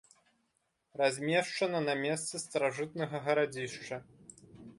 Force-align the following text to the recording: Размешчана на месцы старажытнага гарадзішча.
Размешчана 1.01 1.81
на 1.89 1.93
месцы 2.05 2.35
старажытнага 2.45 3.17
гарадзішча. 3.29 3.95